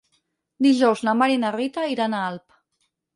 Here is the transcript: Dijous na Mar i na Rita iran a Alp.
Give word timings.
Dijous 0.65 1.03
na 1.07 1.13
Mar 1.19 1.27
i 1.33 1.37
na 1.43 1.51
Rita 1.57 1.83
iran 1.97 2.17
a 2.17 2.23
Alp. 2.31 2.57